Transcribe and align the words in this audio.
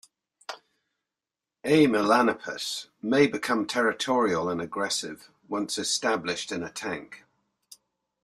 "A. 1.63 1.85
melanopus" 1.85 2.87
may 3.03 3.27
become 3.27 3.67
territorial 3.67 4.49
and 4.49 4.59
aggressive 4.59 5.29
once 5.47 5.77
established 5.77 6.51
in 6.51 6.63
a 6.63 6.71
tank. 6.71 7.23